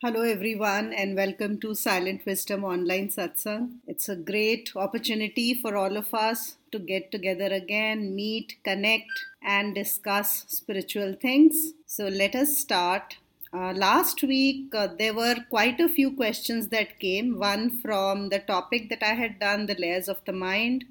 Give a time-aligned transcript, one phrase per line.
[0.00, 3.78] Hello, everyone, and welcome to Silent Wisdom Online Satsang.
[3.86, 9.10] It's a great opportunity for all of us to get together again, meet, connect,
[9.42, 11.72] and discuss spiritual things.
[11.86, 13.18] So, let us start.
[13.52, 17.38] Uh, last week, uh, there were quite a few questions that came.
[17.38, 20.84] One from the topic that I had done, the layers of the mind,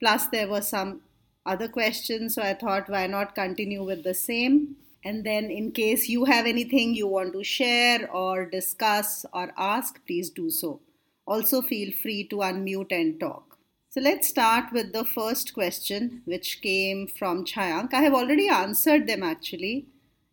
[0.00, 1.02] plus, there were some
[1.44, 2.34] other questions.
[2.34, 4.76] So, I thought, why not continue with the same?
[5.04, 10.04] And then, in case you have anything you want to share or discuss or ask,
[10.06, 10.80] please do so.
[11.26, 13.58] Also, feel free to unmute and talk.
[13.88, 17.92] So, let's start with the first question, which came from Chayank.
[17.92, 19.86] I have already answered them actually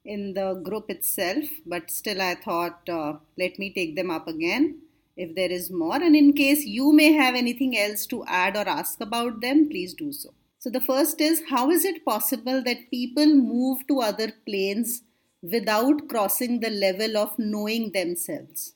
[0.05, 4.81] in the group itself, but still, I thought uh, let me take them up again
[5.17, 6.01] if there is more.
[6.01, 9.93] And in case you may have anything else to add or ask about them, please
[9.93, 10.33] do so.
[10.59, 15.03] So, the first is how is it possible that people move to other planes
[15.41, 18.73] without crossing the level of knowing themselves?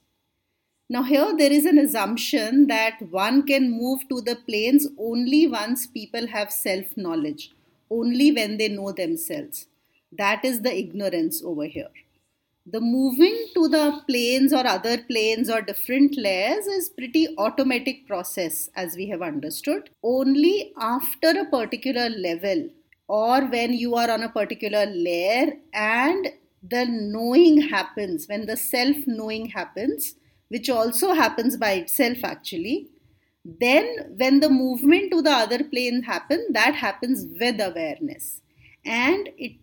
[0.89, 5.85] Now, here there is an assumption that one can move to the planes only once
[5.85, 7.51] people have self knowledge,
[7.89, 9.67] only when they know themselves.
[10.11, 11.89] That is the ignorance over here
[12.65, 18.69] the moving to the planes or other planes or different layers is pretty automatic process
[18.75, 19.89] as we have understood.
[20.01, 22.69] Only after a particular level
[23.07, 26.29] or when you are on a particular layer and
[26.61, 30.15] the knowing happens when the self knowing happens
[30.47, 32.87] which also happens by itself actually
[33.45, 38.41] then when the movement to the other plane happens that happens with awareness.
[38.85, 39.53] And it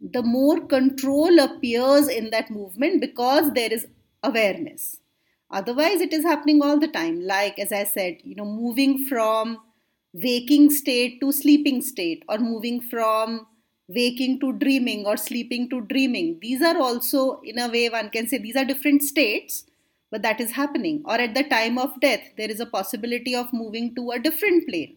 [0.00, 3.86] the more control appears in that movement because there is
[4.22, 4.98] awareness.
[5.50, 7.20] Otherwise it is happening all the time.
[7.20, 9.58] Like as i said you know moving from
[10.12, 13.46] waking state to sleeping state or moving from
[13.88, 16.38] waking to dreaming or sleeping to dreaming.
[16.40, 19.64] These are also in a way one can say these are different states
[20.10, 21.02] but that is happening.
[21.06, 24.68] Or at the time of death there is a possibility of moving to a different
[24.68, 24.96] plane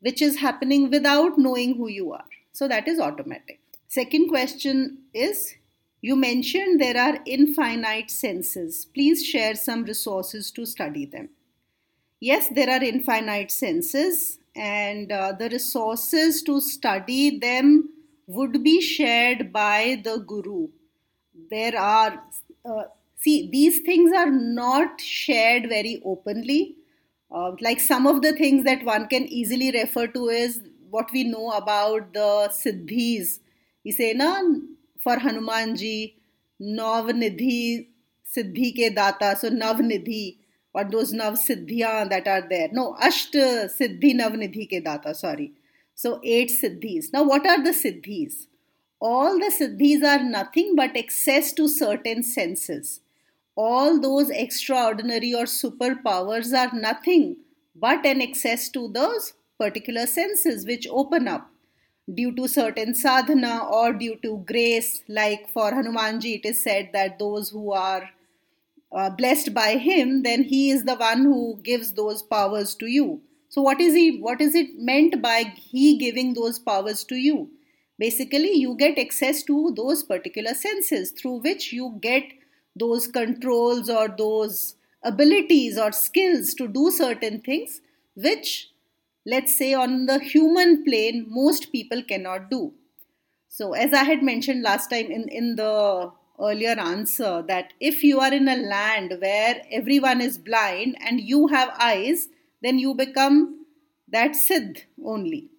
[0.00, 2.24] which is happening without knowing who you are.
[2.52, 3.60] So that is automatic
[3.94, 5.54] Second question is
[6.00, 8.86] You mentioned there are infinite senses.
[8.92, 11.28] Please share some resources to study them.
[12.18, 17.90] Yes, there are infinite senses, and uh, the resources to study them
[18.26, 20.70] would be shared by the Guru.
[21.48, 22.20] There are,
[22.64, 22.82] uh,
[23.20, 26.74] see, these things are not shared very openly.
[27.30, 30.60] Uh, like some of the things that one can easily refer to is
[30.90, 33.38] what we know about the siddhis
[33.85, 34.31] इसे ना
[35.05, 35.95] for Hanuman ji
[36.61, 37.61] नवनिधि
[38.35, 40.35] सिद्धि के दाता सो Navnidhi
[40.73, 42.69] or those nav siddhya that are there.
[42.71, 45.51] No, asht siddhi navnidhi ke data, sorry.
[45.95, 47.11] So eight siddhis.
[47.11, 48.47] Now what are the siddhis?
[49.01, 53.01] All the siddhis are nothing but access to certain senses.
[53.55, 57.37] All those extraordinary or superpowers are nothing
[57.75, 61.49] but an access to those particular senses which open up
[62.12, 65.02] due to certain sadhana or due to grace.
[65.08, 68.10] Like for Hanumanji, it is said that those who are
[68.92, 73.22] uh, blessed by him, then he is the one who gives those powers to you.
[73.48, 74.18] So what is he?
[74.20, 77.50] What is it meant by he giving those powers to you?
[77.98, 82.24] Basically, you get access to those particular senses through which you get
[82.74, 87.80] those controls or those abilities or skills to do certain things
[88.16, 88.70] which
[89.26, 92.72] let's say on the human plane most people cannot do.
[93.48, 98.20] So as i had mentioned last time in, in the earlier answer that if you
[98.20, 102.28] are in a land where everyone is blind and you have eyes
[102.62, 103.66] then you become
[104.08, 105.50] that siddh only.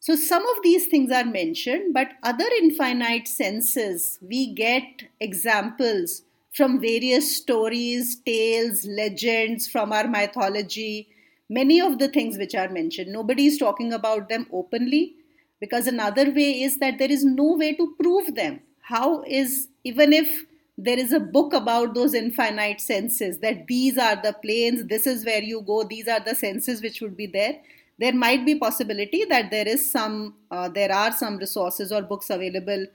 [0.00, 6.80] So some of these things are mentioned but other infinite senses we get examples from
[6.80, 11.08] various stories tales legends from our mythology
[11.48, 13.12] many of the things which are mentioned.
[13.12, 15.14] Nobody is talking about them openly
[15.60, 18.60] because another way is that there is no way to prove them.
[18.80, 20.44] How is, even if
[20.76, 25.24] there is a book about those infinite senses, that these are the planes, this is
[25.24, 27.60] where you go, these are the senses which would be there.
[27.98, 32.30] There might be possibility that there is some, uh, there are some resources or books
[32.30, 32.86] available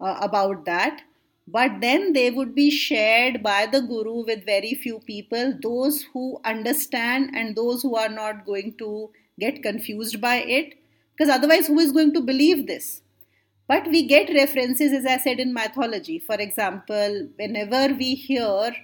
[0.00, 1.02] uh, about that
[1.46, 6.40] but then they would be shared by the guru with very few people those who
[6.44, 9.10] understand and those who are not going to
[9.40, 10.74] get confused by it.
[11.16, 13.02] Because otherwise who is going to believe this?
[13.68, 16.18] But we get references as i said in mythology.
[16.18, 18.74] For example whenever we hear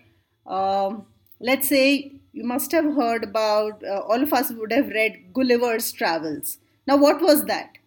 [0.46, 1.06] um,
[1.40, 5.93] let's say you must have heard about uh, all of us would have read gulliver's
[5.93, 6.58] travels.
[6.87, 7.78] Now what was that?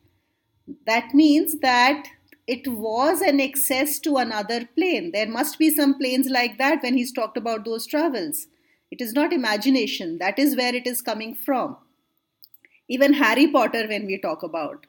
[0.86, 2.08] That means that
[2.54, 5.12] it was an access to another plane.
[5.14, 8.48] There must be some planes like that when he's talked about those travels.
[8.92, 11.78] It is not imagination, that is where it is coming from.
[12.88, 14.86] Even Harry Potter, when we talk about,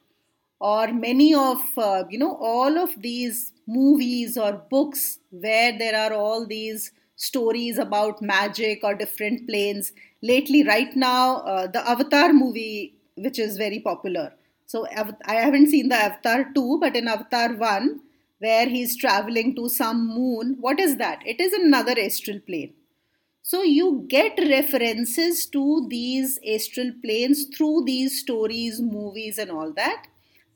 [0.60, 6.12] or many of, uh, you know, all of these movies or books where there are
[6.12, 9.92] all these stories about magic or different planes.
[10.22, 14.32] Lately, right now, uh, the Avatar movie, which is very popular.
[14.72, 14.86] So
[15.26, 18.00] I haven't seen the Avatar 2, but in Avatar 1,
[18.38, 21.18] where he's traveling to some moon, what is that?
[21.26, 22.72] It is another astral plane.
[23.42, 30.06] So you get references to these astral planes through these stories, movies, and all that.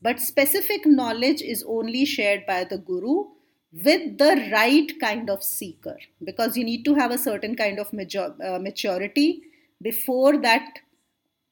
[0.01, 3.25] But specific knowledge is only shared by the guru
[3.71, 7.89] with the right kind of seeker because you need to have a certain kind of
[7.93, 9.43] uh, maturity
[9.83, 10.79] before that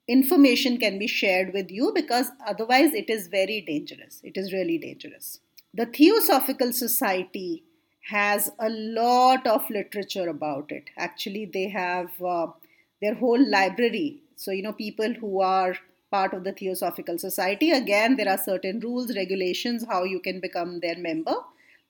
[0.09, 4.77] information can be shared with you because otherwise it is very dangerous it is really
[4.79, 5.41] dangerous
[5.73, 7.65] the theosophical society
[8.11, 12.47] has a lot of literature about it actually they have uh,
[13.01, 15.75] their whole library so you know people who are
[16.11, 20.81] part of the theosophical society again there are certain rules regulations how you can become
[20.81, 21.35] their member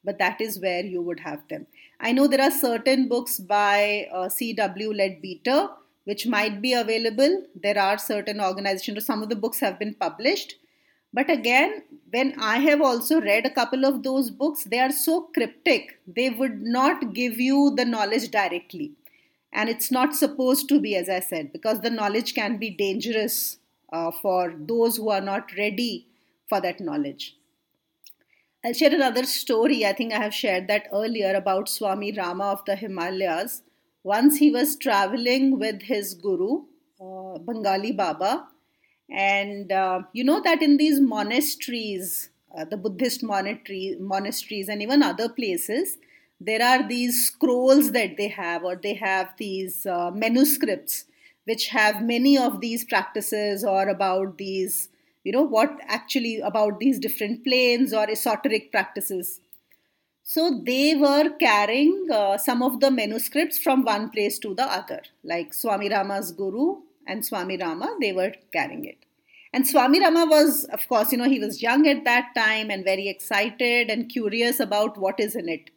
[0.05, 1.67] but that is where you would have them.
[1.99, 4.93] I know there are certain books by uh, C.W.
[4.93, 5.69] Leadbeater
[6.05, 7.45] which might be available.
[7.55, 10.57] There are certain organizations, some of the books have been published.
[11.13, 15.29] But again, when I have also read a couple of those books, they are so
[15.33, 18.93] cryptic, they would not give you the knowledge directly.
[19.53, 23.59] And it's not supposed to be, as I said, because the knowledge can be dangerous
[23.93, 26.09] uh, for those who are not ready
[26.49, 27.37] for that knowledge.
[28.65, 29.87] I'll share another story.
[29.87, 33.63] I think I have shared that earlier about Swami Rama of the Himalayas.
[34.05, 36.65] Once he was traveling with his guru,
[37.01, 38.47] uh, Bengali Baba,
[39.11, 45.03] and uh, you know that in these monasteries, uh, the Buddhist monastery, monasteries, and even
[45.03, 45.97] other places,
[46.41, 51.07] there are these scrolls that they have, or they have these uh, manuscripts
[51.45, 54.89] which have many of these practices or about these
[55.25, 59.41] you know what actually about these different planes or esoteric practices
[60.27, 65.03] so they were carrying uh, some of the manuscripts from one place to the other.
[65.23, 66.77] Like swami rama's guru
[67.07, 68.97] and swami rama they were carrying it.
[69.53, 72.85] And swami rama was of course you know he was young at that time and
[72.85, 75.69] very excited and curious about what is in it.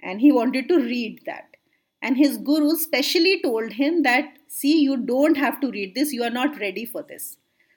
[0.00, 1.48] And he wanted to read that.
[2.00, 6.14] And his guru specially told him that see you don't have to read this.
[6.14, 7.36] You are not ready for this.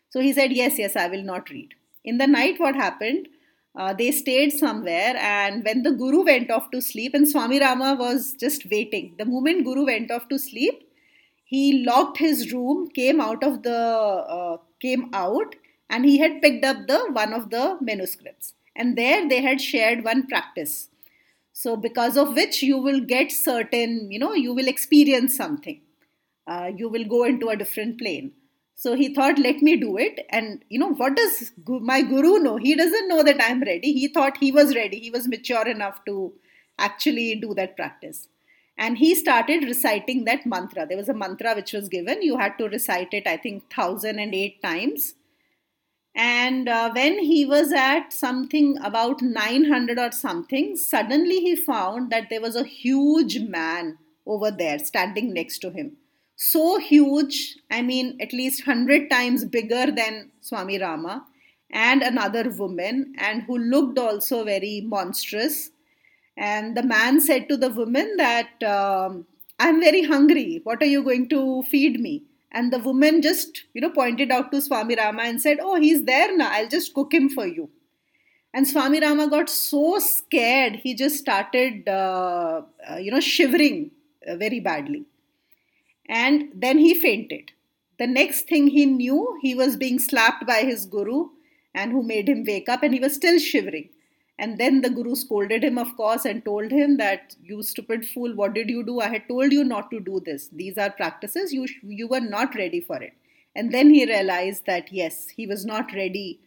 [0.10, 1.74] So he said, Yes, yes, I will not read.
[2.06, 3.28] In the night, what happened?
[3.76, 7.96] Uh, they stayed somewhere, and when the Guru went off to sleep, and Swami Rama
[8.00, 9.16] was just waiting.
[9.18, 10.90] The moment Guru went off to sleep,
[11.44, 15.56] he locked his room, came out of the uh, came out,
[15.90, 18.54] and he had picked up the one of the manuscripts.
[18.76, 20.90] And there they had shared one practice.
[21.54, 25.82] So because of which you will get certain, you know, you will experience something.
[26.48, 28.34] Uh, you will go into a different plane.
[28.76, 30.20] So he thought, let me do it.
[30.30, 32.58] And you know, what does my guru know?
[32.58, 33.94] He doesn't know that I'm ready.
[33.94, 35.00] He thought he was ready.
[35.00, 36.34] He was mature enough to
[36.78, 38.28] actually do that practice.
[38.78, 40.86] And he started reciting that mantra.
[40.86, 42.22] There was a mantra which was given.
[42.22, 45.16] You had to recite it, I think, 1008 times.
[46.14, 52.30] And uh, when he was at something about 900 or something, suddenly he found that
[52.30, 55.98] there was a huge man over there standing next to him
[56.36, 61.26] so huge, I mean, at least 100 times bigger than Swami Rama,
[61.72, 65.72] and another woman, and who looked also very monstrous.
[66.38, 69.26] And the man said to the woman that, um,
[69.60, 70.60] I'm very hungry.
[70.64, 72.24] What are you going to feed me?
[72.52, 76.04] And the woman just, you know, pointed out to Swami Rama and said, Oh, he's
[76.04, 76.50] there now.
[76.52, 77.70] I'll just cook him for you.
[78.54, 83.92] And Swami Rama got so scared, he just started, uh, uh, you know, shivering
[84.26, 85.06] uh, very badly
[86.08, 87.52] and then he fainted.
[87.98, 91.30] The next thing he knew, he was being slapped by his guru,
[91.74, 93.90] and who made him wake up, and he was still shivering.
[94.38, 98.36] And then the guru scolded him, of course, and told him that you stupid fool,
[98.36, 99.00] what did you do?
[99.00, 100.50] I had told you not to do this.
[100.50, 101.54] These are practices.
[101.54, 103.14] You you were not ready for it.
[103.56, 106.42] And then he realized that yes, he was not ready.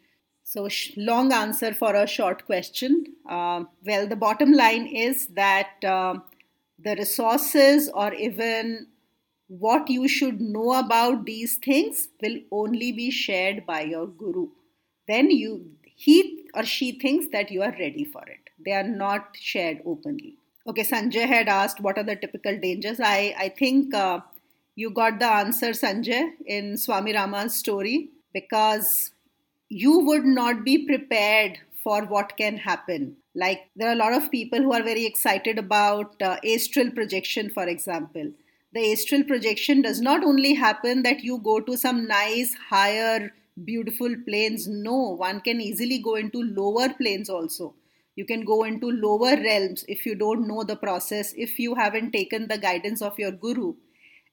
[0.44, 3.04] So sh- long answer for a short question.
[3.28, 6.16] Uh, well, the bottom line is that uh,
[6.78, 8.88] the resources or even
[9.48, 14.46] what you should know about these things will only be shared by your guru
[15.06, 19.36] then you he or she thinks that you are ready for it they are not
[19.40, 20.34] shared openly
[20.66, 24.20] okay sanjay had asked what are the typical dangers i i think uh,
[24.76, 26.22] you got the answer sanjay
[26.58, 27.96] in swami rama's story
[28.32, 29.12] because
[29.68, 33.16] you would not be prepared for what can happen.
[33.34, 37.50] Like there are a lot of people who are very excited about uh, astral projection,
[37.50, 38.32] for example.
[38.72, 43.32] The astral projection does not only happen that you go to some nice, higher,
[43.64, 44.68] beautiful planes.
[44.68, 47.74] No, one can easily go into lower planes also.
[48.14, 52.12] You can go into lower realms if you don't know the process, if you haven't
[52.12, 53.74] taken the guidance of your guru.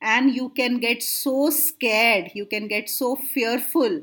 [0.01, 4.01] And you can get so scared, you can get so fearful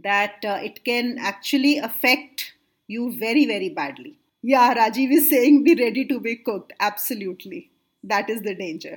[0.00, 2.54] that uh, it can actually affect
[2.86, 4.18] you very, very badly.
[4.42, 6.72] Yeah, Rajiv is saying be ready to be cooked.
[6.80, 7.70] Absolutely.
[8.02, 8.96] That is the danger.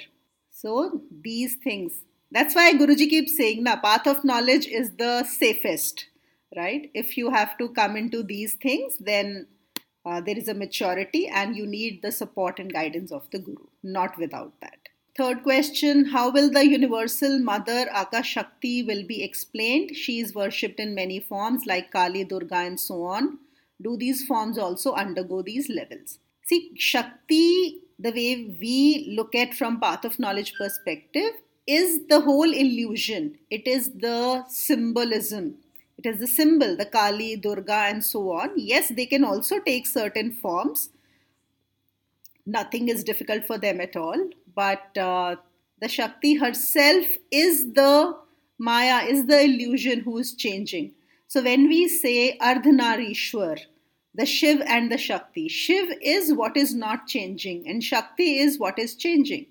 [0.62, 1.94] So, these things.
[2.30, 6.06] That's why Guruji keeps saying, the path of knowledge is the safest,
[6.56, 6.92] right?
[6.94, 9.48] If you have to come into these things, then
[10.06, 13.66] uh, there is a maturity and you need the support and guidance of the Guru,
[13.82, 14.78] not without that.
[15.18, 19.96] Third question How will the universal mother Aka Shakti will be explained?
[19.96, 23.40] She is worshipped in many forms like Kali, Durga, and so on.
[23.82, 26.20] Do these forms also undergo these levels?
[26.46, 31.32] See, Shakti, the way we look at from path of knowledge perspective,
[31.68, 33.38] is the whole illusion.
[33.50, 35.58] It is the symbolism.
[35.98, 38.52] It is the symbol, the Kali, Durga, and so on.
[38.58, 40.90] Yes, they can also take certain forms.
[42.46, 45.36] Nothing is difficult for them at all but uh,
[45.80, 48.18] the Shakti herself is the
[48.58, 50.92] Maya, is the illusion who is changing.
[51.28, 53.60] So when we say Ardhanarishwar,
[54.14, 58.78] the Shiv and the Shakti, Shiv is what is not changing, and Shakti is what
[58.78, 59.46] is changing.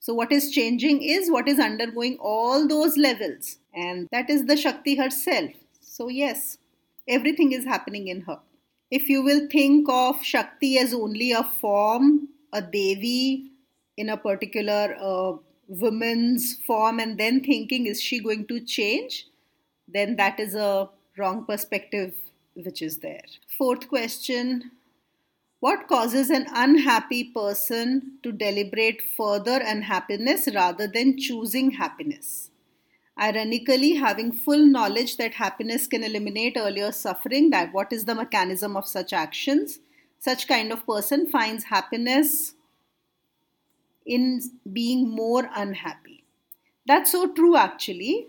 [0.00, 4.56] So, what is changing is what is undergoing all those levels, and that is the
[4.56, 5.50] Shakti herself.
[5.80, 6.58] So, yes,
[7.08, 8.40] everything is happening in her.
[8.90, 13.50] If you will think of Shakti as only a form, a Devi,
[13.96, 15.36] in a particular uh,
[15.68, 19.26] woman's form and then thinking, is she going to change?
[19.86, 22.14] Then that is a wrong perspective
[22.54, 23.24] which is there.
[23.58, 24.70] Fourth question
[25.60, 32.50] What causes an unhappy person to deliberate further unhappiness rather than choosing happiness?
[33.18, 38.76] Ironically, having full knowledge that happiness can eliminate earlier suffering, that what is the mechanism
[38.76, 39.78] of such actions,
[40.18, 42.54] such kind of person finds happiness
[44.04, 44.42] in
[44.72, 46.24] being more unhappy.
[46.86, 48.28] That's so true, actually,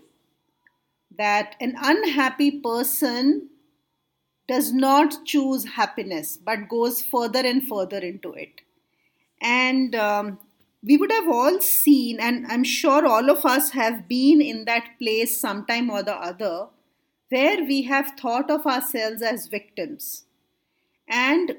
[1.18, 3.50] that an unhappy person
[4.48, 8.60] does not choose happiness but goes further and further into it.
[9.40, 10.38] And um,
[10.82, 14.98] we would have all seen, and I'm sure all of us have been in that
[15.00, 16.68] place sometime or the other,
[17.28, 20.26] where we have thought of ourselves as victims.
[21.08, 21.56] And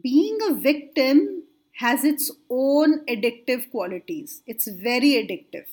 [0.00, 1.42] being a victim
[1.76, 4.42] has its own addictive qualities.
[4.46, 5.66] It's very addictive.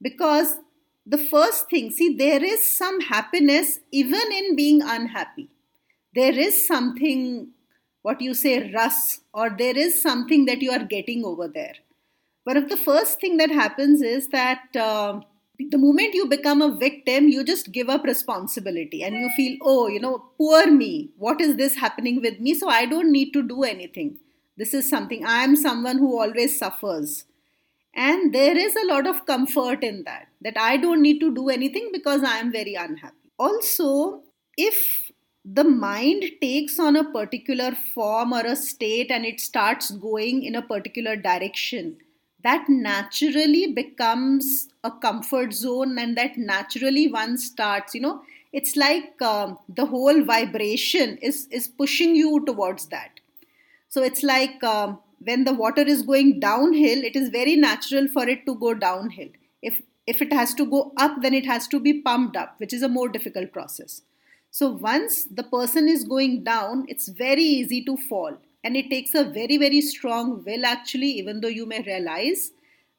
[0.00, 0.56] Because
[1.06, 5.50] the first thing, see, there is some happiness even in being unhappy.
[6.14, 7.48] There is something,
[8.02, 11.74] what you say, rus, or there is something that you are getting over there.
[12.44, 15.20] One of the first thing that happens is that uh,
[15.58, 19.88] the moment you become a victim, you just give up responsibility and you feel, oh,
[19.88, 21.10] you know, poor me.
[21.16, 22.54] What is this happening with me?
[22.54, 24.18] So I don't need to do anything.
[24.56, 27.24] This is something, I am someone who always suffers.
[27.94, 31.48] And there is a lot of comfort in that, that I don't need to do
[31.48, 33.32] anything because I am very unhappy.
[33.38, 34.22] Also,
[34.56, 35.03] if
[35.44, 40.54] the mind takes on a particular form or a state and it starts going in
[40.54, 41.96] a particular direction,
[42.42, 48.22] that naturally becomes a comfort zone and that naturally one starts, you know,
[48.52, 53.20] it's like um, the whole vibration is, is pushing you towards that
[53.94, 58.28] so it's like um, when the water is going downhill, it is very natural for
[58.28, 59.28] it to go downhill.
[59.62, 62.72] If if it has to go up, then it has to be pumped up, which
[62.72, 64.02] is a more difficult process.
[64.54, 68.36] So once the person is going down, it's very easy to fall.
[68.62, 72.52] And it takes a very, very strong will actually, even though you may realize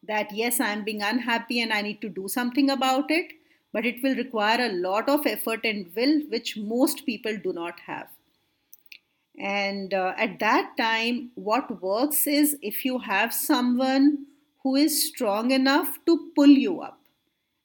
[0.03, 3.31] that yes, I'm being unhappy and I need to do something about it,
[3.71, 7.79] but it will require a lot of effort and will, which most people do not
[7.87, 8.09] have.
[9.39, 14.25] And uh, at that time, what works is if you have someone
[14.63, 16.99] who is strong enough to pull you up.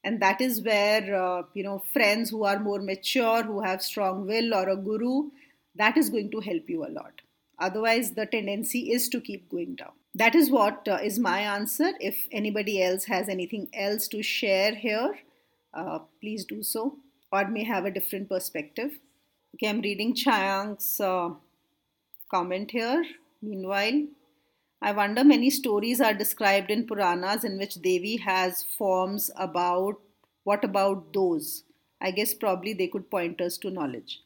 [0.02, 4.26] And that is where, uh, you know, friends who are more mature, who have strong
[4.26, 5.30] will, or a guru,
[5.76, 7.20] that is going to help you a lot.
[7.58, 9.92] Otherwise, the tendency is to keep going down.
[10.14, 11.92] That is what uh, is my answer.
[12.00, 15.18] If anybody else has anything else to share here,
[15.74, 16.96] uh, please do so,
[17.30, 18.98] or may have a different perspective.
[19.54, 21.30] Okay, I'm reading Chayank's uh,
[22.30, 23.04] comment here.
[23.42, 24.06] Meanwhile,
[24.82, 30.00] I wonder many stories are described in Puranas in which Devi has forms about
[30.44, 31.64] what about those?
[32.00, 34.20] I guess probably they could point us to knowledge.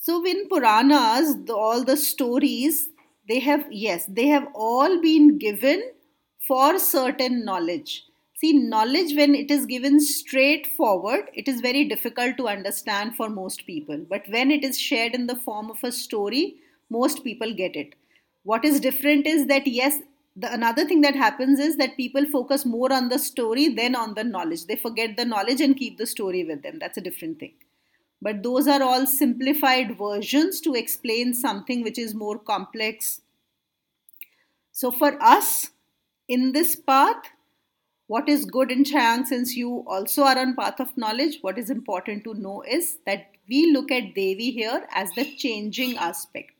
[0.00, 2.90] So in Puranas, the, all the stories,
[3.26, 5.82] they have, yes, they have all been given
[6.46, 8.04] for certain knowledge.
[8.36, 13.66] See, knowledge, when it is given straightforward, it is very difficult to understand for most
[13.66, 14.04] people.
[14.08, 16.56] But when it is shared in the form of a story,
[16.90, 17.94] most people get it.
[18.44, 19.98] What is different is that, yes,
[20.36, 24.14] the another thing that happens is that people focus more on the story than on
[24.14, 24.66] the knowledge.
[24.66, 26.78] They forget the knowledge and keep the story with them.
[26.78, 27.54] That's a different thing.
[28.20, 33.20] But those are all simplified versions to explain something which is more complex.
[34.72, 35.70] So for us
[36.26, 37.22] in this path,
[38.06, 41.70] what is good in Chayang, since you also are on path of knowledge, what is
[41.70, 46.53] important to know is that we look at Devi here as the changing aspect.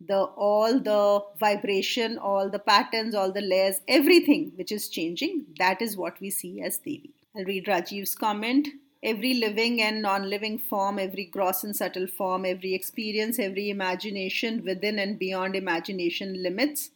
[0.00, 5.80] The all the vibration, all the patterns, all the layers, everything which is changing, that
[5.80, 7.14] is what we see as Devi.
[7.36, 8.68] I'll read Rajiv's comment.
[9.02, 14.64] Every living and non living form, every gross and subtle form, every experience, every imagination
[14.64, 16.90] within and beyond imagination limits,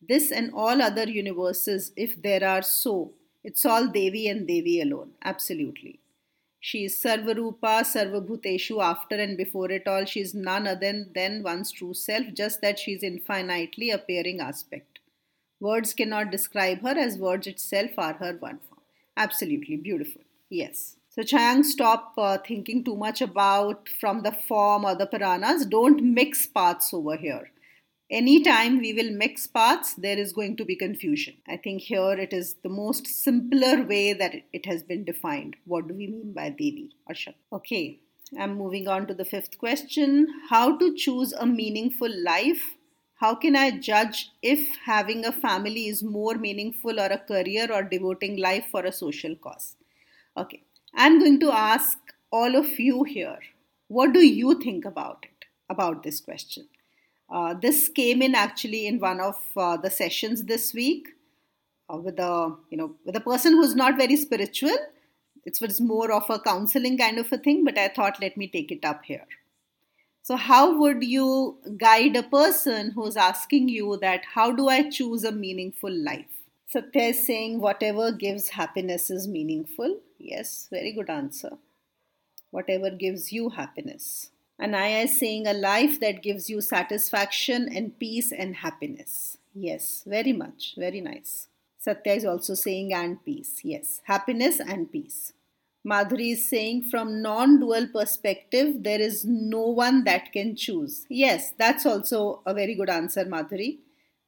[0.00, 3.12] this and all other universes, if there are so,
[3.42, 5.12] it's all Devi and Devi alone.
[5.24, 6.00] Absolutely.
[6.60, 10.04] She is Sarvarupa, Sarvabhuteshu, after and before it all.
[10.04, 14.98] She is none other than one's true self, just that she is infinitely appearing aspect.
[15.60, 18.80] Words cannot describe her as words itself are her one form.
[19.16, 20.22] Absolutely beautiful.
[20.50, 20.96] Yes.
[21.10, 25.66] So, Chayang, stop uh, thinking too much about from the form or the Puranas.
[25.66, 27.50] Don't mix paths over here
[28.10, 31.34] anytime we will mix parts, there is going to be confusion.
[31.46, 35.56] I think here it is the most simpler way that it has been defined.
[35.64, 37.14] What do we mean by Devi or?
[37.52, 37.98] Okay,
[38.38, 40.28] I'm moving on to the fifth question.
[40.50, 42.76] How to choose a meaningful life?
[43.16, 47.82] How can I judge if having a family is more meaningful or a career or
[47.82, 49.74] devoting life for a social cause?
[50.36, 50.62] Okay,
[50.94, 51.98] I'm going to ask
[52.30, 53.38] all of you here
[53.88, 56.68] what do you think about it, about this question?
[57.30, 61.08] Uh, this came in actually in one of uh, the sessions this week
[61.92, 64.76] uh, with a you know with a person who's not very spiritual.
[65.44, 68.48] It was more of a counseling kind of a thing, but I thought let me
[68.48, 69.26] take it up here.
[70.22, 75.24] So, how would you guide a person who's asking you that how do I choose
[75.24, 76.42] a meaningful life?
[76.66, 80.00] Satya is saying whatever gives happiness is meaningful.
[80.18, 81.52] Yes, very good answer.
[82.50, 84.30] Whatever gives you happiness.
[84.60, 89.38] Anaya is saying a life that gives you satisfaction and peace and happiness.
[89.54, 90.74] Yes, very much.
[90.76, 91.48] Very nice.
[91.78, 93.60] Satya is also saying and peace.
[93.62, 95.32] Yes, happiness and peace.
[95.86, 101.06] Madhuri is saying from non dual perspective, there is no one that can choose.
[101.08, 103.78] Yes, that's also a very good answer, Madhuri.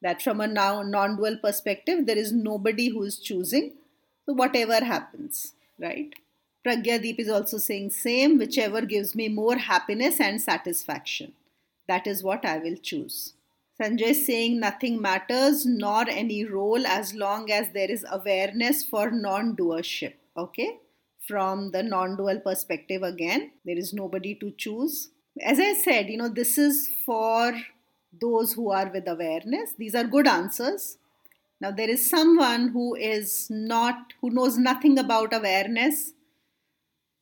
[0.00, 3.72] That from a non dual perspective, there is nobody who is choosing.
[4.26, 6.14] So, whatever happens, right?
[6.66, 11.32] Pragyadeep is also saying same, whichever gives me more happiness and satisfaction.
[11.88, 13.34] That is what I will choose.
[13.80, 19.10] Sanjay is saying nothing matters nor any role as long as there is awareness for
[19.10, 20.12] non-doership.
[20.36, 20.76] Okay?
[21.26, 25.08] From the non-dual perspective again, there is nobody to choose.
[25.40, 27.54] As I said, you know, this is for
[28.20, 29.70] those who are with awareness.
[29.78, 30.98] These are good answers.
[31.60, 36.12] Now there is someone who is not who knows nothing about awareness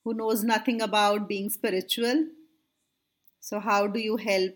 [0.08, 2.28] who knows nothing about being spiritual.
[3.40, 4.54] So, how do you help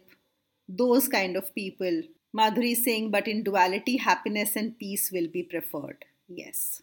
[0.66, 2.02] those kind of people?
[2.34, 6.06] Madhuri saying, but in duality, happiness and peace will be preferred.
[6.26, 6.80] Yes.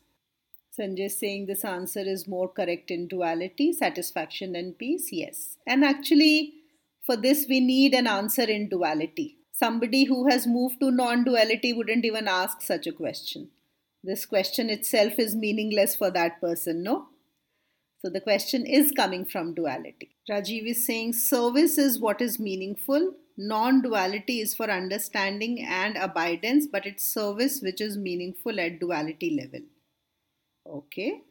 [0.77, 5.10] Sanjay saying this answer is more correct in duality, satisfaction and peace.
[5.12, 5.58] Yes.
[5.65, 6.53] And actually,
[7.03, 9.38] for this, we need an answer in duality.
[9.51, 13.49] Somebody who has moved to non duality wouldn't even ask such a question.
[14.03, 17.08] This question itself is meaningless for that person, no?
[18.01, 20.09] So the question is coming from duality.
[20.29, 23.13] Rajiv is saying service is what is meaningful.
[23.38, 29.31] Non duality is for understanding and abidance, but it's service which is meaningful at duality
[29.41, 29.62] level.
[30.65, 31.21] Okay.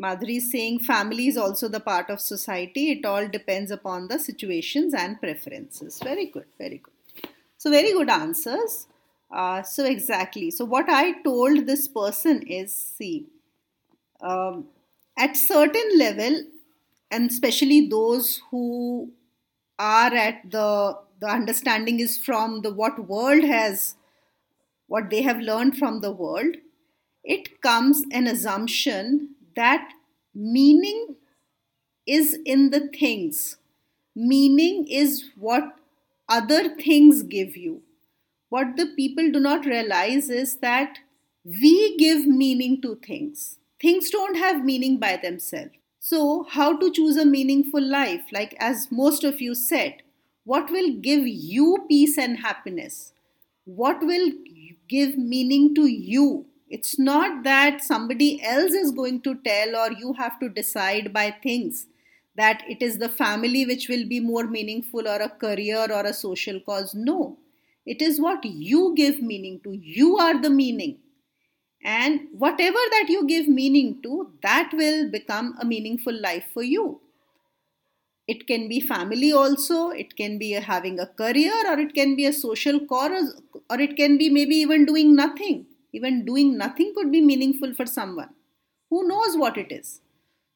[0.00, 2.92] Madhuri is saying family is also the part of society.
[2.92, 5.98] It all depends upon the situations and preferences.
[6.02, 7.30] Very good, very good.
[7.56, 8.86] So, very good answers.
[9.30, 10.50] Uh, so, exactly.
[10.50, 13.26] So, what I told this person is see,
[14.20, 14.66] um,
[15.16, 16.44] at certain level
[17.10, 19.10] and especially those who
[19.78, 23.96] are at the the understanding is from the what world has
[24.86, 26.56] what they have learned from the world
[27.24, 29.88] it comes an assumption that
[30.34, 31.16] meaning
[32.06, 33.56] is in the things.
[34.14, 35.64] Meaning is what
[36.28, 37.82] other things give you.
[38.48, 40.98] What the people do not realize is that
[41.44, 45.72] we give meaning to things things don't have meaning by themselves.
[45.98, 48.22] So, how to choose a meaningful life?
[48.32, 50.02] Like, as most of you said,
[50.44, 53.12] what will give you peace and happiness?
[53.64, 54.30] What will
[54.88, 56.46] give meaning to you?
[56.68, 61.34] It's not that somebody else is going to tell or you have to decide by
[61.42, 61.86] things
[62.36, 66.12] that it is the family which will be more meaningful or a career or a
[66.12, 66.94] social cause.
[66.94, 67.38] No,
[67.84, 69.72] it is what you give meaning to.
[69.72, 70.98] You are the meaning.
[71.84, 77.00] And whatever that you give meaning to, that will become a meaningful life for you.
[78.26, 82.26] It can be family also, it can be having a career, or it can be
[82.26, 85.66] a social cause, or it can be maybe even doing nothing.
[85.92, 88.30] Even doing nothing could be meaningful for someone.
[88.90, 90.00] Who knows what it is?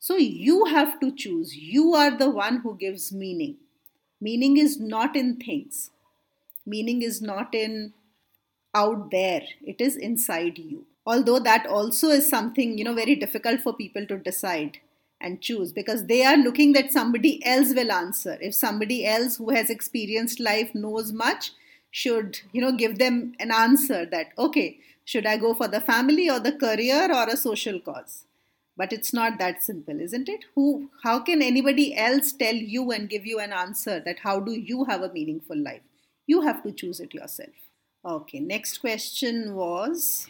[0.00, 1.54] So you have to choose.
[1.54, 3.56] You are the one who gives meaning.
[4.20, 5.90] Meaning is not in things,
[6.66, 7.94] meaning is not in
[8.74, 13.60] out there, it is inside you although that also is something you know very difficult
[13.60, 14.78] for people to decide
[15.20, 18.38] and choose because they are looking that somebody else will answer.
[18.40, 21.52] If somebody else who has experienced life knows much
[21.90, 26.30] should you know give them an answer that okay should i go for the family
[26.30, 28.24] or the career or a social cause?
[28.76, 30.44] But it's not that simple isn't it?
[30.54, 34.52] Who how can anybody else tell you and give you an answer that how do
[34.52, 35.82] you have a meaningful life?
[36.26, 37.50] You have to choose it yourself.
[38.04, 40.28] Okay next question was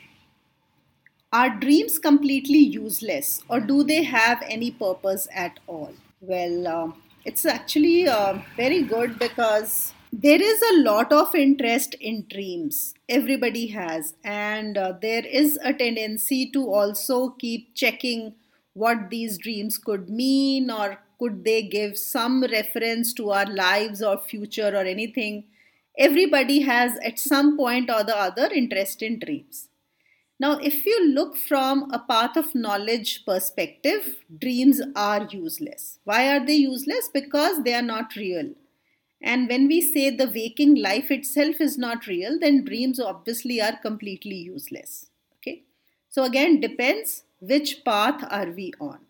[1.32, 5.94] are dreams completely useless or do they have any purpose at all?
[6.20, 6.92] Well, uh,
[7.24, 12.94] it's actually uh, very good because there is a lot of interest in dreams.
[13.08, 18.34] Everybody has, and uh, there is a tendency to also keep checking
[18.72, 24.18] what these dreams could mean or could they give some reference to our lives or
[24.18, 25.44] future or anything.
[25.96, 29.69] Everybody has at some point or the other interest in dreams.
[30.40, 35.98] Now, if you look from a path of knowledge perspective, dreams are useless.
[36.04, 37.10] Why are they useless?
[37.12, 38.54] Because they are not real.
[39.20, 43.76] And when we say the waking life itself is not real, then dreams obviously are
[43.76, 45.10] completely useless.
[45.36, 45.64] Okay.
[46.08, 49.00] So again, depends which path are we on.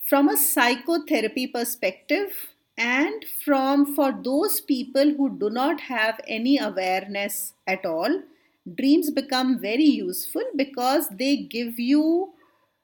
[0.00, 7.52] From a psychotherapy perspective, and from for those people who do not have any awareness
[7.66, 8.22] at all,
[8.76, 12.32] dreams become very useful because they give you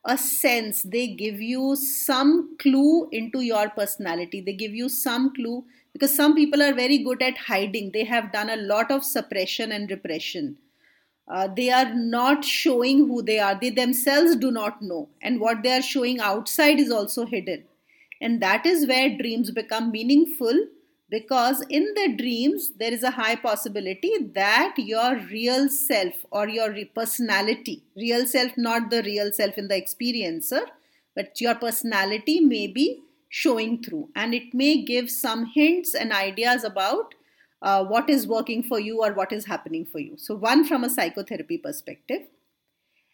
[0.06, 5.64] a sense they give you some clue into your personality they give you some clue
[5.94, 9.72] because some people are very good at hiding they have done a lot of suppression
[9.72, 10.58] and repression.
[11.26, 15.62] Uh, they are not showing who they are they themselves do not know and what
[15.62, 17.64] they are showing outside is also hidden.
[18.20, 20.66] And that is where dreams become meaningful
[21.14, 26.70] because in the dreams there is a high possibility that your real self or your
[27.00, 30.64] personality real self not the real self in the experiencer
[31.14, 34.08] but your personality may be showing through.
[34.14, 37.14] And it may give some hints and ideas about
[37.62, 40.14] uh, what is working for you or what is happening for you.
[40.16, 42.22] So one from a psychotherapy perspective.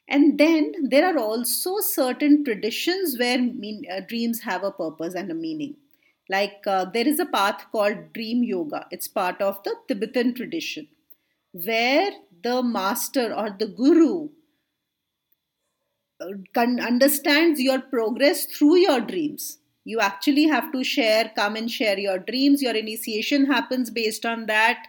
[0.08, 5.30] And then there are also certain traditions where mean, uh, dreams have a purpose and
[5.30, 5.76] a meaning
[6.30, 8.86] like uh, there is a path called Dream Yoga.
[8.90, 10.86] It's part of the Tibetan tradition
[11.52, 12.12] where
[12.42, 14.28] the master or the guru
[16.20, 19.58] uh, understands your progress through your dreams.
[19.84, 22.62] You actually have to share, come and share your dreams.
[22.62, 24.86] Your initiation happens based on that.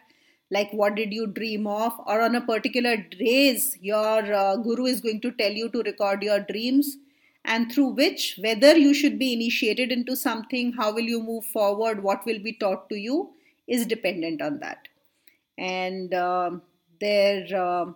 [0.51, 1.93] Like, what did you dream of?
[2.05, 6.21] Or on a particular days, your uh, guru is going to tell you to record
[6.21, 6.97] your dreams
[7.43, 12.03] and through which whether you should be initiated into something how will you move forward
[12.03, 13.31] what will be taught to you
[13.71, 14.87] is dependent on that.
[15.57, 16.51] And uh,
[16.99, 17.91] there uh,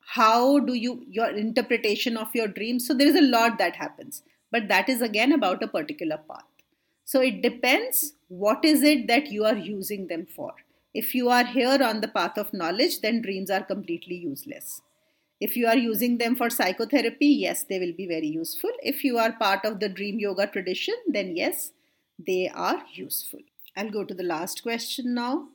[0.00, 4.22] how do you your interpretation of your dreams so there is a lot that happens.
[4.50, 6.44] But that is again about a particular path.
[7.04, 10.52] So it depends what is it that you are using them for.
[10.94, 14.80] If you are here on the path of knowledge then dreams are completely useless
[15.40, 18.70] if you are using them for psychotherapy, yes, they will be very useful.
[18.82, 21.72] If you are part of the dream yoga tradition, then yes,
[22.18, 23.40] they are useful.
[23.76, 25.48] I'll go to the last question now.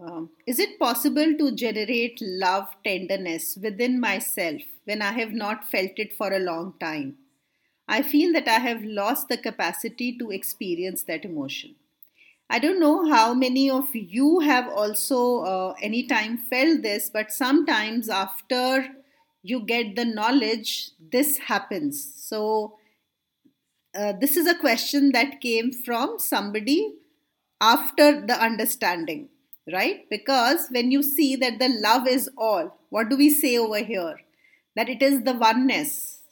[0.00, 5.92] Um, is it possible to generate love, tenderness within myself when I have not felt
[5.96, 7.16] it for a long time?
[7.88, 11.74] I feel that I have lost the capacity to experience that emotion.
[12.48, 18.08] I don't know how many of you have also uh, anytime felt this, but sometimes
[18.08, 18.88] after
[19.42, 22.12] you get the knowledge, this happens.
[22.16, 22.78] So,
[23.94, 26.94] uh, this is a question that came from somebody
[27.60, 29.28] after the understanding,
[29.72, 30.08] right?
[30.08, 34.20] Because when you see that the love is all, what do we say over here?
[34.76, 36.22] That it is the oneness.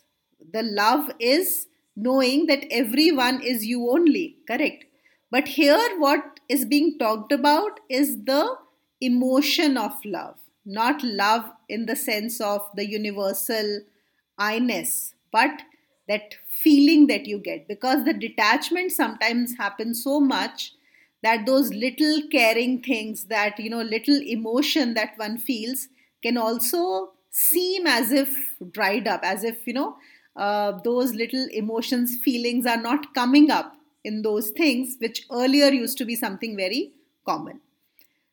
[0.52, 4.84] The love is knowing that everyone is you only, correct?
[5.30, 8.56] But here, what is being talked about is the
[9.00, 13.80] emotion of love, not love in the sense of the universal
[14.38, 15.62] I-ness, but
[16.08, 17.68] that feeling that you get.
[17.68, 20.72] Because the detachment sometimes happens so much
[21.22, 25.88] that those little caring things that you know little emotion that one feels
[26.22, 28.34] can also seem as if
[28.72, 29.96] dried up as if you know
[30.36, 35.98] uh, those little emotions feelings are not coming up in those things which earlier used
[35.98, 36.92] to be something very
[37.26, 37.60] common.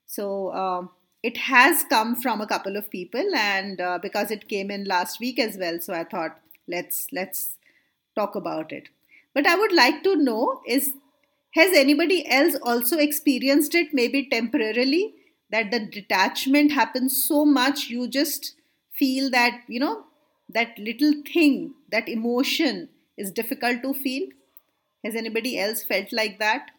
[0.06, 0.88] So uh,
[1.24, 5.20] it has come from a couple of people and uh, because it came in last
[5.20, 7.58] week as well so i thought let's let's
[8.16, 8.90] talk about it
[9.34, 10.94] but i would like to know is
[11.58, 15.16] has anybody else also experienced it, maybe temporarily,
[15.50, 18.54] that the detachment happens so much you just
[18.94, 20.06] feel that, you know,
[20.50, 24.28] that little thing, that emotion is difficult to feel?
[25.04, 26.72] Has anybody else felt like that,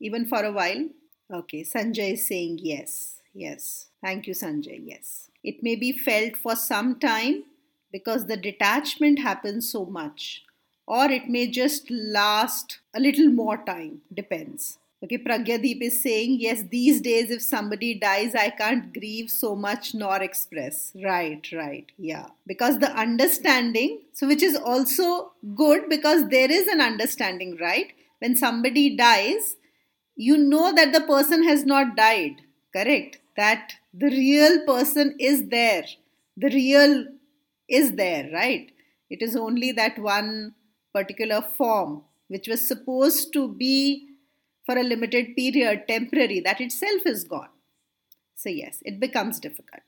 [0.00, 0.88] even for a while?
[1.32, 3.86] Okay, Sanjay is saying yes, yes.
[4.02, 4.80] Thank you, Sanjay.
[4.84, 5.30] Yes.
[5.42, 7.44] It may be felt for some time
[7.92, 10.42] because the detachment happens so much
[10.86, 14.78] or it may just last a little more time depends.
[15.02, 19.94] Okay pragyadeep is saying yes these days if somebody dies i can't grieve so much
[19.94, 20.92] nor express.
[21.04, 21.92] Right right.
[21.98, 22.26] Yeah.
[22.46, 27.92] Because the understanding so which is also good because there is an understanding right?
[28.18, 29.56] When somebody dies
[30.16, 32.36] you know that the person has not died.
[32.72, 35.84] Correct that the real person is there
[36.36, 37.06] the real
[37.68, 38.72] is there right
[39.08, 40.54] it is only that one
[40.92, 44.08] particular form, which was supposed to be
[44.64, 47.50] for a limited period, temporary, that itself is gone.
[48.34, 49.82] So, yes, it becomes difficult.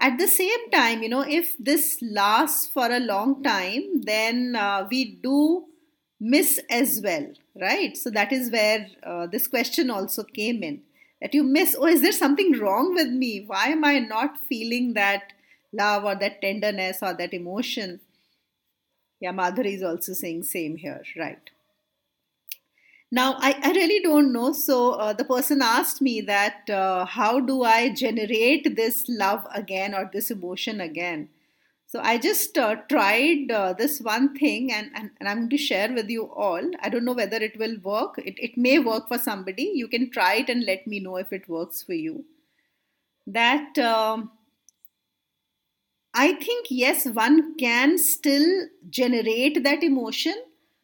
[0.00, 4.86] At the same time, you know, if this lasts for a long time, then uh,
[4.90, 5.64] we do
[6.20, 7.96] miss as well, right?
[7.96, 10.82] So, that is where uh, this question also came in
[11.20, 13.44] that you miss, oh, is there something wrong with me?
[13.46, 15.32] Why am I not feeling that
[15.72, 18.00] love or that tenderness or that emotion?
[19.20, 21.50] Yeah, Madhuri is also saying same here, right?
[23.10, 24.52] Now, I, I really don't know.
[24.52, 29.94] So, uh, the person asked me that uh, how do I generate this love again
[29.94, 31.30] or this emotion again?
[31.90, 35.56] So, I just uh, tried uh, this one thing and, and, and, I'm going to
[35.56, 36.60] share with you all.
[36.82, 38.18] I don't know whether it will work.
[38.18, 39.72] It, it may work for somebody.
[39.74, 42.26] You can try it and let me know if it works for you.
[43.26, 44.32] That um,
[46.12, 50.34] I think, yes, one can still generate that emotion.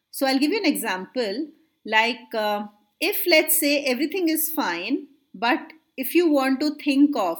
[0.09, 1.49] So I'll give you an example.
[1.85, 2.65] Like, uh,
[2.99, 5.59] if let's say everything is fine, but
[5.97, 7.37] if you want to think of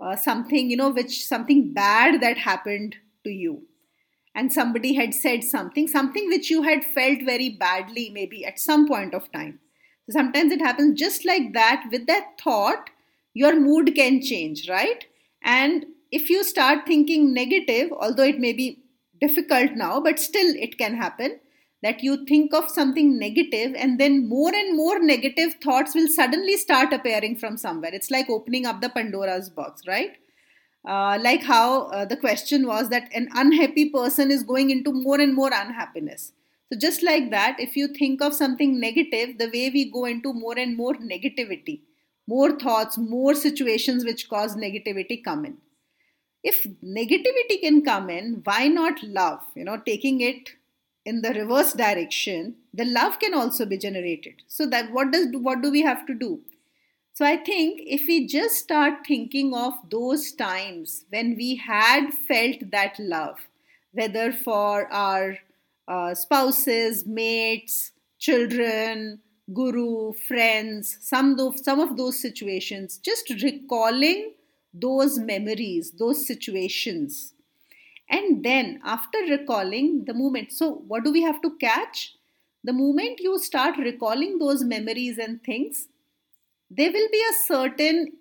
[0.00, 3.62] uh, something, you know, which something bad that happened to you,
[4.34, 8.86] and somebody had said something, something which you had felt very badly, maybe at some
[8.86, 9.58] point of time.
[10.06, 11.86] So sometimes it happens just like that.
[11.90, 12.90] With that thought,
[13.34, 15.04] your mood can change, right?
[15.42, 18.82] And if you start thinking negative, although it may be
[19.20, 21.40] difficult now, but still it can happen
[21.82, 26.56] that you think of something negative and then more and more negative thoughts will suddenly
[26.56, 27.94] start appearing from somewhere.
[27.94, 30.16] It's like opening up the Pandora's box, right?
[30.88, 35.20] Uh, like how uh, the question was that an unhappy person is going into more
[35.20, 36.32] and more unhappiness.
[36.72, 40.32] So, just like that, if you think of something negative, the way we go into
[40.32, 41.80] more and more negativity,
[42.26, 45.58] more thoughts, more situations which cause negativity come in
[46.42, 49.40] if negativity can come in, why not love?
[49.54, 50.50] You know, taking it
[51.08, 54.42] in the reverse direction, the love can also be generated.
[54.46, 56.40] So that what does what do we have to do?
[57.14, 62.70] So I think if we just start thinking of those times when we had felt
[62.70, 63.38] that love,
[63.92, 65.38] whether for our
[65.88, 69.20] uh, spouses, mates, children,
[69.52, 74.34] guru, friends, some of, some of those situations, just recalling
[74.74, 77.32] those memories, those situations.
[78.10, 82.14] And then, after recalling the moment, so what do we have to catch?
[82.64, 85.88] The moment you start recalling those memories and things,
[86.70, 88.12] there will be a certain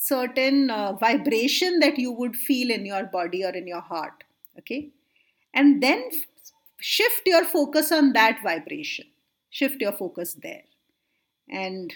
[0.00, 4.22] certain uh, vibration that you would feel in your body or in your heart
[4.58, 4.88] okay?
[5.54, 6.10] And then
[6.80, 9.06] shift your focus on that vibration.
[9.50, 10.62] Shift your focus there.
[11.48, 11.92] And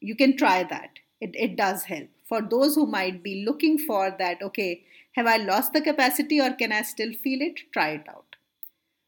[0.00, 0.90] you can try that.
[1.20, 2.08] It, it does help.
[2.28, 6.52] For those who might be looking for that, okay, have I lost the capacity or
[6.52, 7.60] can I still feel it?
[7.72, 8.36] Try it out.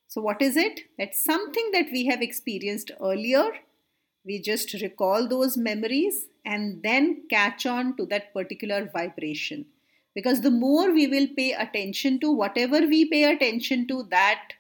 [0.09, 0.81] So, what is it?
[0.99, 3.51] That's something that we have experienced earlier.
[4.25, 9.67] We just recall those memories and then catch on to that particular vibration.
[10.15, 14.53] Because the more we will pay attention to, whatever we pay attention to, that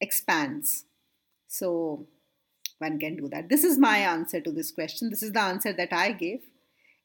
[0.00, 0.84] expands.
[1.48, 2.06] So
[2.78, 3.48] one can do that.
[3.48, 5.10] This is my answer to this question.
[5.10, 6.42] This is the answer that I gave.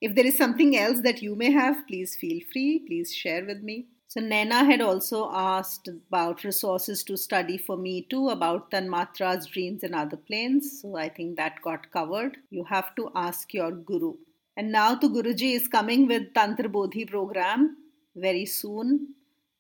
[0.06, 2.80] If there is something else that you may have, please feel free.
[2.86, 3.86] Please share with me.
[4.10, 9.82] So Naina had also asked about resources to study for me too, about Tanmatra's dreams
[9.82, 10.82] and other planes.
[10.82, 12.36] So I think that got covered.
[12.50, 14.16] You have to ask your guru.
[14.58, 17.78] And now to Guruji is coming with Tantra Bodhi program
[18.14, 19.16] very soon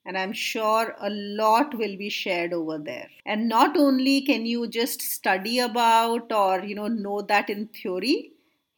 [0.06, 4.68] and i'm sure a lot will be shared over there and not only can you
[4.68, 8.33] just study about or you know know that in theory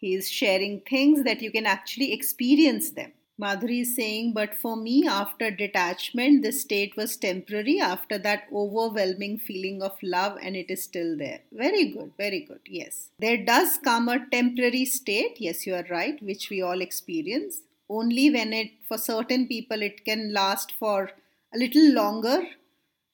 [0.05, 3.11] he is sharing things that you can actually experience them.
[3.43, 7.79] Madhuri is saying but for me after detachment this state was temporary.
[7.81, 11.39] After that overwhelming feeling of love and it is still there.
[11.51, 13.09] Very good very good yes.
[13.19, 15.37] There does come a temporary state.
[15.47, 17.61] Yes you are right which we all experience.
[17.89, 21.11] Only when it for certain people it can last for
[21.53, 22.39] a little longer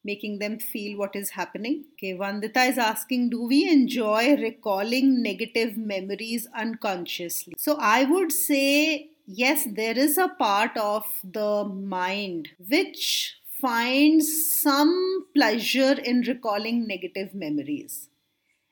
[0.03, 1.85] making them feel what is happening.
[1.93, 7.53] Okay vandita is asking do we enjoy recalling negative memories unconsciously?
[7.57, 15.25] So i would say yes there is a part of the mind which finds some
[15.35, 18.09] pleasure in recalling negative memories.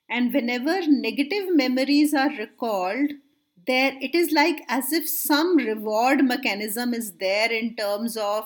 [0.09, 3.11] And whenever negative memories are recalled
[3.67, 8.45] there it is like as if some reward mechanism is there in terms of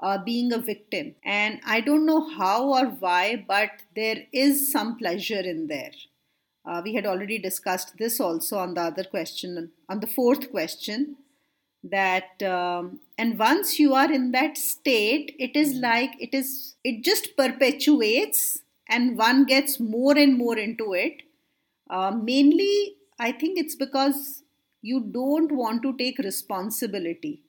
[0.00, 1.14] uh, being a victim.
[1.24, 5.92] And i don't know how or why but there is some pleasure in there.
[6.64, 11.16] Uh, we had already discussed this also on the other question on the fourth question
[11.84, 17.04] that um, and once you are in that state it is like it is it
[17.04, 21.22] just perpetuates and one gets more and more into it.
[21.88, 24.42] Uh, mainly i think it's because
[24.82, 27.42] you don't want to take responsibility.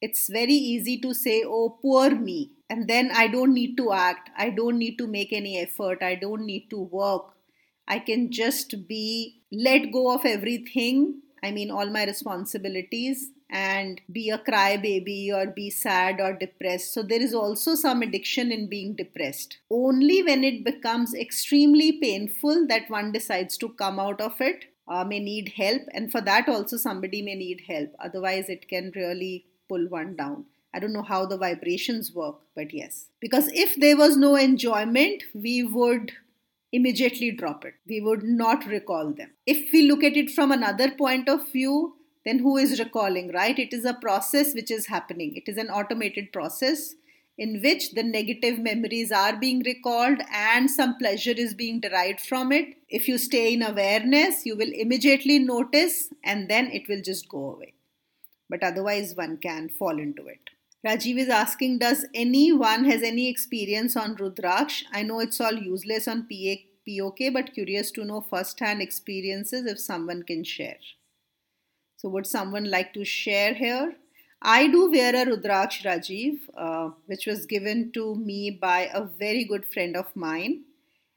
[0.00, 2.52] It's very easy to say, oh, poor me.
[2.68, 4.30] And then I don't need to act.
[4.36, 6.02] I don't need to make any effort.
[6.02, 7.34] I don't need to work.
[7.88, 11.22] I can just be let go of everything.
[11.42, 16.92] I mean, all my responsibilities and be a crybaby or be sad or depressed.
[16.92, 19.58] So, there is also some addiction in being depressed.
[19.70, 25.04] Only when it becomes extremely painful that one decides to come out of it uh,
[25.04, 29.44] may need help and for that also somebody may need help otherwise it can really
[29.68, 30.46] pull one down.
[30.74, 33.06] I don't know how the vibrations work but yes.
[33.20, 36.12] Because if there was no enjoyment we would
[36.72, 37.74] immediately drop it.
[37.88, 39.30] We would not recall them.
[39.46, 41.94] If we look at it from another point of view
[42.26, 43.58] then who is recalling right?
[43.58, 45.36] It is a process which is happening.
[45.36, 46.94] It is an automated process
[47.38, 52.50] in which the negative memories are being recalled and some pleasure is being derived from
[52.50, 52.76] it.
[52.88, 57.52] If you stay in awareness, you will immediately notice and then it will just go
[57.52, 57.75] away.
[58.48, 60.50] But otherwise, one can fall into it.
[60.86, 64.84] Rajiv is asking Does anyone has any experience on Rudraksh?
[64.92, 66.54] I know it's all useless on PA,
[66.86, 70.78] POK, but curious to know first hand experiences if someone can share.
[71.96, 73.96] So, would someone like to share here?
[74.40, 79.44] I do wear a Rudraksh Rajiv, uh, which was given to me by a very
[79.44, 80.64] good friend of mine.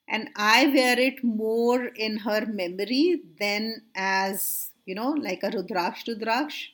[0.08, 6.08] And I wear it more in her memory than as, you know, like a Rudraksh
[6.08, 6.70] Rudraksh.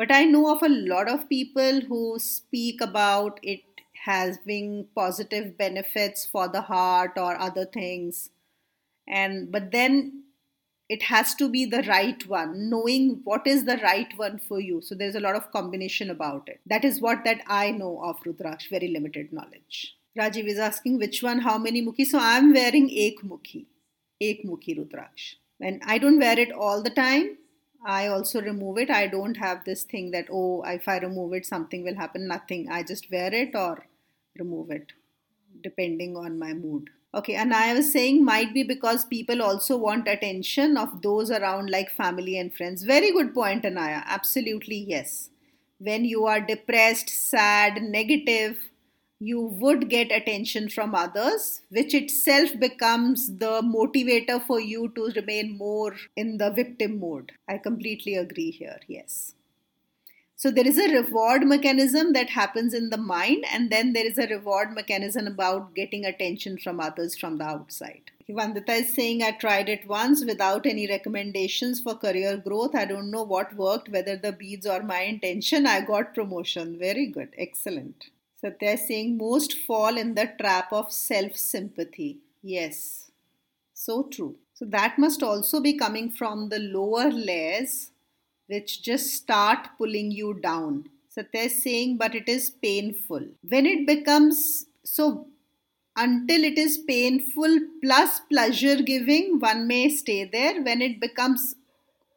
[0.00, 3.60] But I know of a lot of people who speak about it
[4.06, 8.30] having positive benefits for the heart or other things.
[9.06, 10.22] And but then
[10.88, 14.80] it has to be the right one knowing what is the right one for you.
[14.80, 16.62] So there's a lot of combination about it.
[16.64, 19.98] That is what that i know of rudraksh very limited knowledge.
[20.18, 22.06] Rajiv is asking which one how many mukhi?
[22.06, 23.66] So i'm wearing ek mukhi.
[24.18, 25.28] Ek mukhi rudraksh
[25.60, 27.30] and i don't wear it all the time
[27.84, 31.46] i also remove it i don't have this thing that oh if i remove it
[31.46, 33.86] something will happen nothing i just wear it or
[34.38, 34.92] remove it
[35.62, 40.06] depending on my mood Okay, and I was saying might be because people also want
[40.06, 42.84] attention of those around, like family and friends.
[42.84, 44.04] Very good point, Anaya.
[44.06, 45.28] Absolutely, yes.
[45.78, 48.69] When you are depressed, sad, negative,
[49.22, 55.58] you would get attention from others, which itself becomes the motivator for you to remain
[55.58, 57.32] more in the victim mode.
[57.46, 59.34] I completely agree here, yes.
[60.36, 64.16] So there is a reward mechanism that happens in the mind, and then there is
[64.16, 68.10] a reward mechanism about getting attention from others from the outside.
[68.26, 72.74] Vandita is saying, I tried it once without any recommendations for career growth.
[72.74, 75.66] I don't know what worked, whether the beads or my intention.
[75.66, 76.78] I got promotion.
[76.78, 77.34] Very good.
[77.36, 78.06] Excellent.
[78.40, 82.18] Satya is saying, most fall in the trap of self sympathy.
[82.42, 83.10] Yes,
[83.74, 84.36] so true.
[84.54, 87.90] So that must also be coming from the lower layers
[88.46, 90.88] which just start pulling you down.
[91.08, 93.22] Satya is saying, but it is painful.
[93.48, 95.26] When it becomes so,
[95.96, 100.62] until it is painful plus pleasure giving, one may stay there.
[100.62, 101.56] When it becomes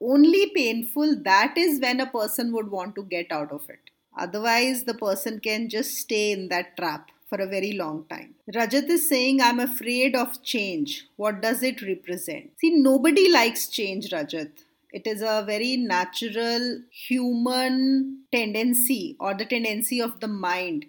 [0.02, 3.83] only painful, that is when a person would want to get out of it.
[4.18, 8.36] Otherwise, the person can just stay in that trap for a very long time.
[8.54, 11.08] Rajat is saying, I'm afraid of change.
[11.16, 12.52] What does it represent?
[12.60, 14.52] See, nobody likes change, Rajat.
[14.92, 20.86] It is a very natural human tendency or the tendency of the mind.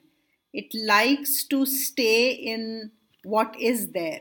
[0.53, 2.91] It likes to stay in
[3.23, 4.21] what is there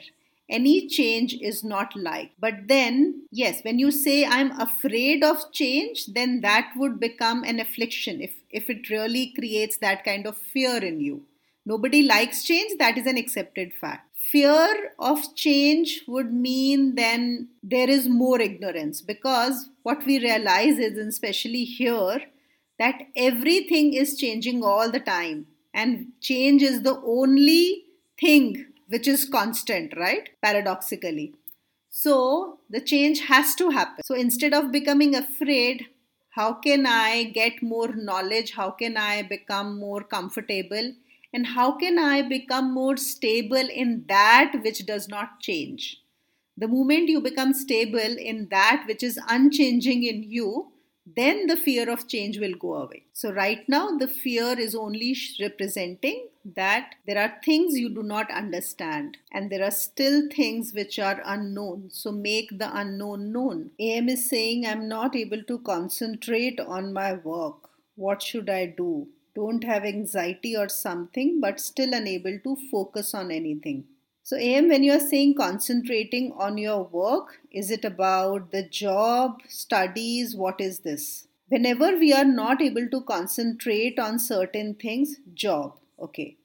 [0.49, 2.33] any change is not liked.
[2.39, 7.59] But then, yes, when you say I'm afraid of change, then that would become an
[7.59, 11.23] affliction if, if it really creates that kind of fear in you.
[11.65, 14.09] Nobody likes change, that is an accepted fact.
[14.31, 20.97] Fear of change would mean then there is more ignorance because what we realize is,
[20.97, 22.21] especially here,
[22.79, 27.85] that everything is changing all the time and change is the only
[28.19, 30.29] thing which is constant, right?
[30.41, 31.33] Paradoxically.
[31.89, 34.03] So the change has to happen.
[34.03, 35.87] So instead of becoming afraid,
[36.29, 38.53] how can I get more knowledge?
[38.53, 40.93] How can I become more comfortable?
[41.33, 45.99] And how can I become more stable in that which does not change?
[46.57, 50.72] The moment you become stable in that which is unchanging in you,
[51.05, 53.03] then the fear of change will go away.
[53.11, 58.31] So, right now, the fear is only representing that there are things you do not
[58.31, 61.89] understand and there are still things which are unknown.
[61.91, 63.71] So, make the unknown known.
[63.79, 67.69] AM is saying, I'm not able to concentrate on my work.
[67.95, 69.07] What should I do?
[69.35, 73.85] Don't have anxiety or something, but still unable to focus on anything.
[74.25, 79.41] So, AM, when you are saying concentrating on your work, is it about the job,
[79.49, 80.33] studies?
[80.33, 81.27] What is this?
[81.49, 86.37] Whenever we are not able to concentrate on certain things, job, okay,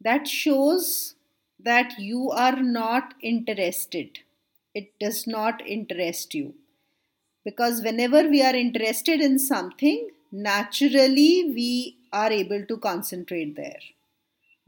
[0.00, 1.16] that shows
[1.58, 4.20] that you are not interested.
[4.72, 6.54] It does not interest you.
[7.44, 13.80] Because whenever we are interested in something, naturally we are able to concentrate there.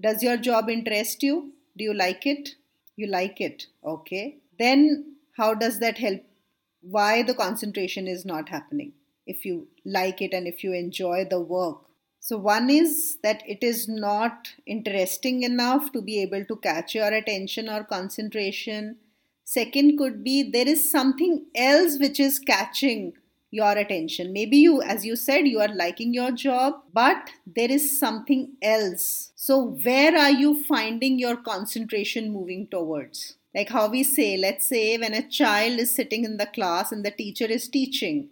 [0.01, 1.53] Does your job interest you?
[1.77, 2.57] Do you like it?
[2.97, 3.67] You like it.
[3.85, 4.39] Okay.
[4.59, 6.23] Then how does that help?
[6.83, 8.93] Why the concentration is not happening?
[9.27, 11.87] If you like it and if you enjoy the work.
[12.19, 17.13] So, one is that it is not interesting enough to be able to catch your
[17.13, 18.99] attention or concentration.
[19.45, 23.15] Second, could be there is something else which is catching
[23.53, 24.33] your attention.
[24.33, 29.31] Maybe you, as you said, you are liking your job, but there is something else.
[29.37, 33.37] So, where are you finding your concentration moving towards?
[33.55, 37.05] Like how we say, let's say when a child is sitting in the class and
[37.05, 38.31] the teacher is teaching,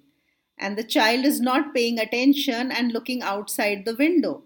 [0.58, 4.42] and the child is not paying attention and looking outside the window.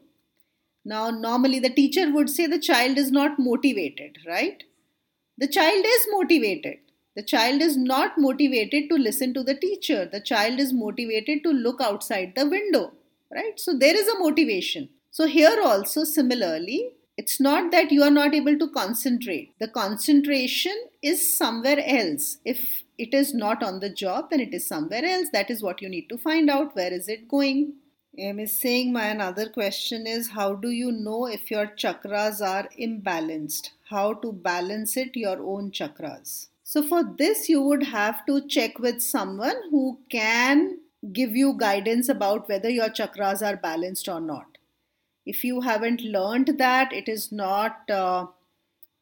[0.85, 4.65] Now, normally the teacher would say the child is not motivated, right?
[5.39, 6.79] The child is motivated
[7.17, 10.09] the child is not motivated to listen to the teacher.
[10.11, 12.93] The child is motivated to look outside the window,
[13.33, 13.59] right?
[13.59, 14.89] So there is a motivation.
[15.11, 19.55] So here also, similarly, it's not that you are not able to concentrate.
[19.61, 22.39] The concentration is somewhere else.
[22.45, 25.29] If it is not on the job, then it is somewhere else.
[25.33, 26.75] That is what you need to find out.
[26.75, 27.75] Where is it going?
[28.19, 32.69] M is saying my another question is how do you know if your chakras are
[32.79, 33.71] imbalanced?
[33.91, 36.49] How to balance it your own chakras?
[36.67, 40.79] So, for this, you would have to check with someone who can
[41.13, 44.47] give you guidance about whether your chakras are balanced or not.
[45.27, 48.29] If you haven't learned that, it is not, uh,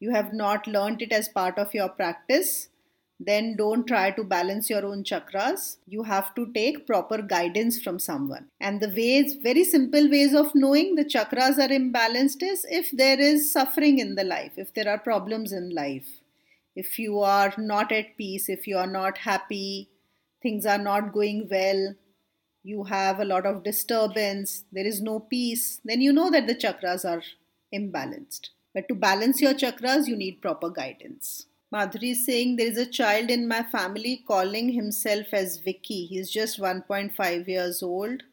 [0.01, 2.67] you have not learned it as part of your practice,
[3.17, 5.77] then don't try to balance your own chakras.
[5.87, 8.47] You have to take proper guidance from someone.
[8.59, 13.21] And the ways, very simple ways of knowing the chakras are imbalanced is if there
[13.21, 16.22] is suffering in the life, if there are problems in life
[16.75, 19.89] if you are not at peace, if you are not happy,
[20.41, 21.95] things are not going well,
[22.63, 26.55] you have a lot of disturbance, there is no peace, then you know that the
[26.55, 27.21] chakras are
[27.73, 28.49] imbalanced.
[28.73, 31.45] But to balance your chakras, you need proper guidance.
[31.73, 36.05] Madhuri is saying there is a child in my family calling himself as Vicky.
[36.05, 38.23] He is just 1.5 years old.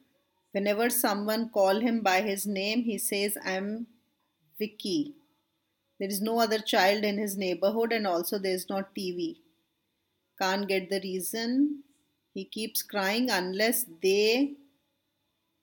[0.52, 3.86] Whenever someone call him by his name, he says, I'm
[4.58, 5.14] Vicky.
[6.00, 9.36] There is no other child in his neighborhood, and also there is not TV.
[10.40, 11.84] Can't get the reason.
[12.32, 14.54] He keeps crying unless they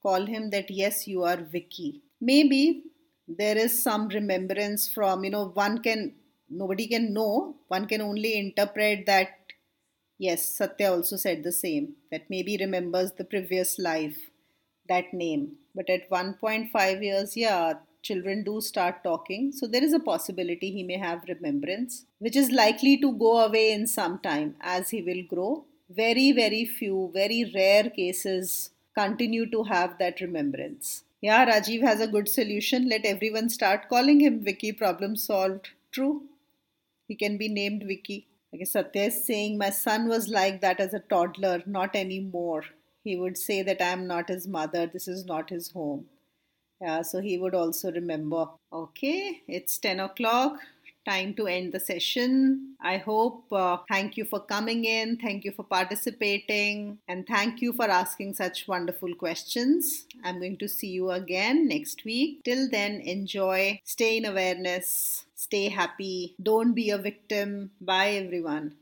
[0.03, 2.03] call him that, yes, you are Vicky.
[2.21, 2.83] Maybe
[3.27, 6.13] there is some remembrance from, you know, one can,
[6.49, 9.29] nobody can know, one can only interpret that,
[10.19, 14.29] yes, Satya also said the same, that maybe remembers the previous life,
[14.87, 15.53] that name.
[15.73, 17.73] But at 1.5 years, yeah,
[18.07, 19.51] children do start talking.
[19.51, 23.71] So there is a possibility he may have remembrance, which is likely to go away
[23.71, 25.65] in some time as he will grow.
[25.89, 31.03] Very, very few, very rare cases continue to have that remembrance.
[31.21, 32.89] Yeah, Rajiv has a good solution.
[32.89, 34.71] Let everyone start calling him Vicky.
[34.71, 35.69] Problem solved.
[35.91, 36.23] True.
[37.07, 38.27] He can be named Vicky.
[38.57, 42.63] Guess Satya is saying, My son was like that as a toddler, not anymore.
[43.03, 46.05] He would say that I am not his mother, this is not his home.
[46.81, 48.49] Yeah, so he would also remember.
[48.71, 50.59] Okay, it's 10 o'clock
[51.07, 52.75] time to end the session.
[52.81, 57.71] I hope, uh, thank you for coming in, thank you for participating, and thank you
[57.71, 60.05] for asking such wonderful questions.
[60.23, 62.43] I'm going to see you again next week.
[62.43, 67.71] Till then, enjoy, stay in awareness, stay happy, don't be a victim.
[67.79, 68.75] Bye, everyone.